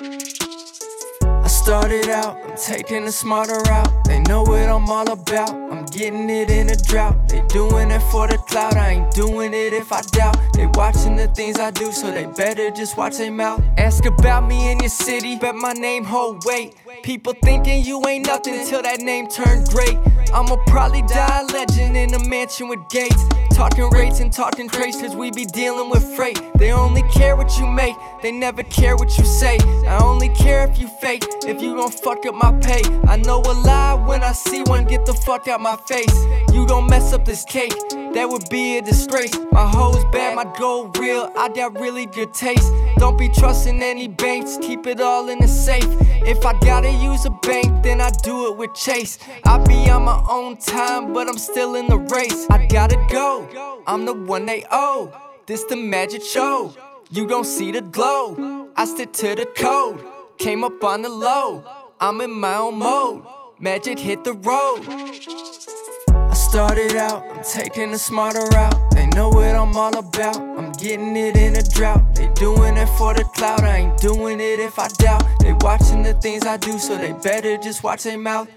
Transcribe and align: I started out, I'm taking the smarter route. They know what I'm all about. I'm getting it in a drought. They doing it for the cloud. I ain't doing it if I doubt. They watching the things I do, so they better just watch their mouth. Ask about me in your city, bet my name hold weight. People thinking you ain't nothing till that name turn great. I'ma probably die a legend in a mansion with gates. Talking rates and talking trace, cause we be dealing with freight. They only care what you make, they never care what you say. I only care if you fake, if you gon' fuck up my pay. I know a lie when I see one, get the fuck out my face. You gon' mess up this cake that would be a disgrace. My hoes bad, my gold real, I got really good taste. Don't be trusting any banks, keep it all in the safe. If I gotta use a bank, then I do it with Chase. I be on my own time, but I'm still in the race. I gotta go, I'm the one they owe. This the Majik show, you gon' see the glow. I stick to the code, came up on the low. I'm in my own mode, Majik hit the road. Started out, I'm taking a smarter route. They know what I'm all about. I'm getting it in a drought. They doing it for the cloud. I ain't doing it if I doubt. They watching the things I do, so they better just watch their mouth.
I 0.00 1.48
started 1.48 2.08
out, 2.08 2.38
I'm 2.44 2.56
taking 2.56 3.04
the 3.04 3.12
smarter 3.12 3.58
route. 3.58 4.04
They 4.04 4.20
know 4.20 4.42
what 4.42 4.68
I'm 4.68 4.88
all 4.88 5.10
about. 5.10 5.50
I'm 5.50 5.81
getting 5.92 6.28
it 6.30 6.50
in 6.50 6.70
a 6.70 6.76
drought. 6.76 7.28
They 7.28 7.42
doing 7.48 7.90
it 7.90 8.02
for 8.10 8.26
the 8.26 8.38
cloud. 8.38 8.76
I 8.76 8.90
ain't 8.92 9.12
doing 9.12 9.52
it 9.52 9.72
if 9.72 9.92
I 9.92 10.00
doubt. 10.00 10.36
They 10.54 10.66
watching 10.66 11.16
the 11.16 11.28
things 11.28 11.58
I 11.58 11.70
do, 11.70 11.92
so 11.92 12.10
they 12.10 12.26
better 12.26 12.70
just 12.70 12.96
watch 12.96 13.18
their 13.18 13.30
mouth. 13.30 13.62
Ask 13.76 14.06
about 14.06 14.46
me 14.48 14.72
in 14.72 14.80
your 14.80 14.88
city, 14.88 15.36
bet 15.36 15.54
my 15.54 15.72
name 15.72 16.04
hold 16.04 16.44
weight. 16.44 16.74
People 17.02 17.34
thinking 17.42 17.84
you 17.84 18.02
ain't 18.06 18.26
nothing 18.26 18.66
till 18.66 18.82
that 18.82 19.00
name 19.00 19.28
turn 19.28 19.64
great. 19.64 19.98
I'ma 20.32 20.56
probably 20.66 21.02
die 21.02 21.40
a 21.40 21.52
legend 21.52 21.96
in 21.96 22.14
a 22.14 22.28
mansion 22.28 22.68
with 22.68 22.80
gates. 22.90 23.22
Talking 23.52 23.90
rates 23.90 24.20
and 24.20 24.32
talking 24.32 24.68
trace, 24.68 25.00
cause 25.00 25.14
we 25.14 25.30
be 25.30 25.44
dealing 25.44 25.90
with 25.90 26.02
freight. 26.16 26.40
They 26.56 26.72
only 26.72 27.02
care 27.12 27.36
what 27.36 27.58
you 27.58 27.66
make, 27.66 27.96
they 28.22 28.32
never 28.32 28.62
care 28.62 28.96
what 28.96 29.16
you 29.18 29.24
say. 29.24 29.58
I 29.86 29.98
only 30.02 30.30
care 30.30 30.68
if 30.70 30.78
you 30.78 30.88
fake, 31.00 31.24
if 31.46 31.60
you 31.60 31.76
gon' 31.76 31.90
fuck 31.90 32.24
up 32.24 32.34
my 32.34 32.52
pay. 32.60 32.82
I 33.06 33.16
know 33.16 33.40
a 33.40 33.52
lie 33.52 33.94
when 34.06 34.22
I 34.22 34.32
see 34.32 34.62
one, 34.62 34.86
get 34.86 35.04
the 35.04 35.12
fuck 35.12 35.48
out 35.48 35.60
my 35.60 35.76
face. 35.86 36.26
You 36.52 36.66
gon' 36.66 36.86
mess 36.86 37.12
up 37.12 37.24
this 37.24 37.44
cake 37.44 37.74
that 38.14 38.28
would 38.28 38.48
be 38.50 38.78
a 38.78 38.82
disgrace. 38.82 39.36
My 39.50 39.66
hoes 39.66 40.04
bad, 40.12 40.36
my 40.36 40.44
gold 40.58 40.96
real, 40.98 41.30
I 41.36 41.48
got 41.48 41.78
really 41.80 42.06
good 42.06 42.34
taste. 42.34 42.72
Don't 42.96 43.18
be 43.18 43.28
trusting 43.28 43.82
any 43.82 44.08
banks, 44.08 44.58
keep 44.60 44.86
it 44.86 45.00
all 45.00 45.28
in 45.28 45.38
the 45.38 45.48
safe. 45.48 45.86
If 46.24 46.44
I 46.46 46.58
gotta 46.60 46.90
use 46.90 47.24
a 47.24 47.30
bank, 47.30 47.82
then 47.82 48.00
I 48.00 48.10
do 48.22 48.52
it 48.52 48.56
with 48.56 48.74
Chase. 48.74 49.18
I 49.44 49.58
be 49.58 49.90
on 49.90 50.04
my 50.04 50.22
own 50.28 50.56
time, 50.56 51.12
but 51.12 51.28
I'm 51.28 51.38
still 51.38 51.74
in 51.74 51.88
the 51.88 51.98
race. 51.98 52.46
I 52.50 52.66
gotta 52.66 52.96
go, 53.10 53.82
I'm 53.86 54.04
the 54.04 54.14
one 54.14 54.46
they 54.46 54.64
owe. 54.70 55.12
This 55.46 55.64
the 55.64 55.74
Majik 55.74 56.22
show, 56.22 56.74
you 57.10 57.26
gon' 57.26 57.44
see 57.44 57.72
the 57.72 57.80
glow. 57.80 58.68
I 58.76 58.84
stick 58.84 59.12
to 59.14 59.34
the 59.34 59.46
code, 59.56 60.04
came 60.38 60.62
up 60.64 60.82
on 60.84 61.02
the 61.02 61.08
low. 61.08 61.64
I'm 62.00 62.20
in 62.20 62.30
my 62.30 62.56
own 62.56 62.78
mode, 62.78 63.24
Majik 63.60 63.98
hit 63.98 64.24
the 64.24 64.34
road. 64.34 65.51
Started 66.52 66.96
out, 66.96 67.24
I'm 67.30 67.42
taking 67.42 67.94
a 67.94 67.98
smarter 67.98 68.44
route. 68.52 68.90
They 68.90 69.06
know 69.06 69.30
what 69.30 69.54
I'm 69.56 69.74
all 69.74 69.96
about. 69.96 70.36
I'm 70.36 70.70
getting 70.72 71.16
it 71.16 71.34
in 71.34 71.56
a 71.56 71.62
drought. 71.62 72.14
They 72.14 72.28
doing 72.34 72.76
it 72.76 72.90
for 72.98 73.14
the 73.14 73.24
cloud. 73.24 73.62
I 73.62 73.78
ain't 73.78 73.98
doing 73.98 74.38
it 74.38 74.60
if 74.60 74.78
I 74.78 74.88
doubt. 74.88 75.24
They 75.40 75.54
watching 75.54 76.02
the 76.02 76.12
things 76.12 76.44
I 76.44 76.58
do, 76.58 76.78
so 76.78 76.98
they 76.98 77.14
better 77.14 77.56
just 77.56 77.82
watch 77.82 78.02
their 78.02 78.18
mouth. 78.18 78.50